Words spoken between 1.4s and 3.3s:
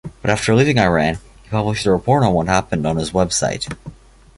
he published a report on what happened on his